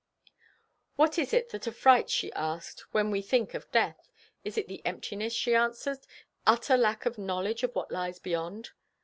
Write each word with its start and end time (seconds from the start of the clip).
What 0.95 1.19
is 1.19 1.31
it 1.31 1.49
that 1.49 1.67
affrights, 1.67 2.11
she 2.11 2.33
asks, 2.33 2.81
when 2.91 3.11
we 3.11 3.21
think 3.21 3.53
of 3.53 3.71
death? 3.71 4.09
It 4.43 4.57
is 4.57 4.65
the 4.65 4.83
emptiness, 4.83 5.31
she 5.31 5.53
answers, 5.53 5.99
the 5.99 6.07
utter 6.47 6.75
lack 6.75 7.05
of 7.05 7.19
knowledge 7.19 7.61
of 7.61 7.75
what 7.75 7.91
lies 7.91 8.17
beyond. 8.17 8.71